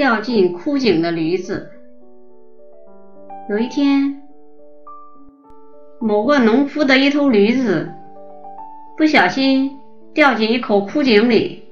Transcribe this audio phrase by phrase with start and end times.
[0.00, 1.70] 掉进枯井的驴子。
[3.50, 4.22] 有一天，
[6.00, 7.92] 某个农夫的一头驴子
[8.96, 9.78] 不小心
[10.14, 11.64] 掉进一口枯井里，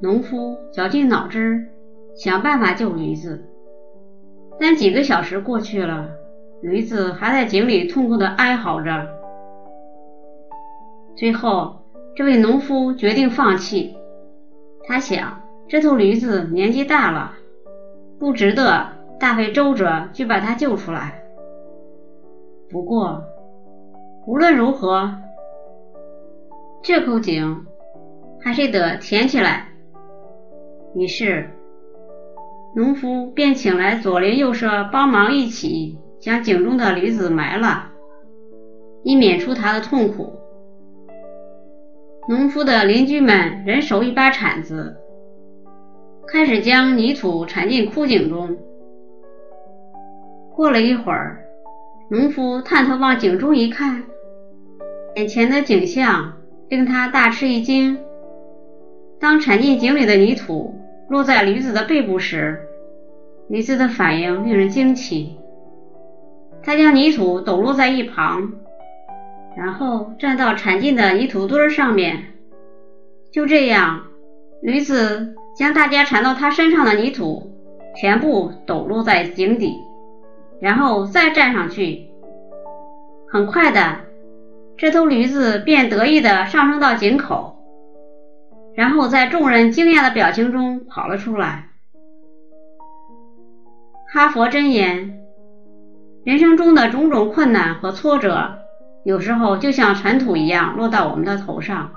[0.00, 1.68] 农夫绞尽脑汁
[2.16, 3.44] 想办法救驴子，
[4.58, 6.08] 但几个小时过去了，
[6.62, 9.06] 驴子还在井里痛苦的哀嚎着。
[11.14, 11.82] 最后，
[12.16, 13.94] 这位农夫决定放弃。
[14.88, 17.32] 他想，这头驴子年纪大了，
[18.20, 18.86] 不值得
[19.18, 21.22] 大费周折去把它救出来。
[22.70, 23.24] 不过，
[24.26, 25.12] 无论如何，
[26.82, 27.66] 这口井
[28.40, 29.68] 还是得填起来。
[30.94, 31.50] 于是，
[32.76, 37.88] 农夫便请来左邻右舍帮忙一起将井中的驴子埋了，
[39.02, 40.32] 以免出他的痛苦。
[42.28, 44.96] 农夫的邻居们人手一把铲子，
[46.28, 48.56] 开始将泥土铲进枯井中。
[50.54, 51.44] 过了一会儿，
[52.10, 54.02] 农夫探头往井中一看，
[55.14, 56.34] 眼前的景象
[56.68, 57.98] 令他大吃一惊。
[59.20, 60.74] 当铲进井里的泥土
[61.08, 62.60] 落在驴子的背部时，
[63.48, 65.36] 驴子的反应令人惊奇。
[66.62, 68.52] 他将泥土抖落在一旁。
[69.56, 72.24] 然后站到铲进的泥土堆上面，
[73.32, 74.02] 就这样，
[74.66, 77.52] 驴子将大家缠到它身上的泥土
[77.94, 79.72] 全部抖落在井底，
[80.60, 82.08] 然后再站上去。
[83.30, 84.00] 很快的，
[84.76, 87.56] 这头驴子便得意的上升到井口，
[88.74, 91.68] 然后在众人惊讶的表情中跑了出来。
[94.12, 95.20] 哈佛箴言：
[96.24, 98.58] 人生中的种种困难和挫折。
[99.04, 101.92] 有时候就像尘土一样落到我们的头上。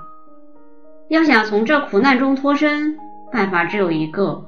[1.10, 2.96] 要想从这苦难中脱身，
[3.32, 4.44] 办法只有一个，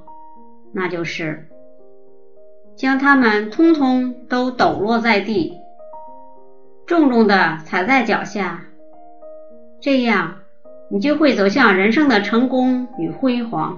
[0.73, 1.49] 那就是
[2.77, 5.59] 将他们通通都抖落在地，
[6.87, 8.61] 重重的踩在脚下，
[9.81, 10.37] 这样
[10.89, 13.77] 你就会走向人生的成功与辉煌。